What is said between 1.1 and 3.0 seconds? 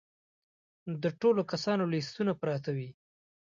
ټولو کسانو لیستونه پراته وي.